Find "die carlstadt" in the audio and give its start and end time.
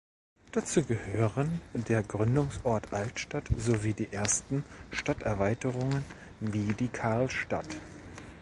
6.73-7.69